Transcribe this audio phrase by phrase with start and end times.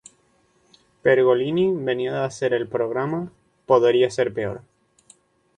[1.03, 3.31] Pergolini venía de hacer el programa
[3.67, 4.63] "Podría ser peor".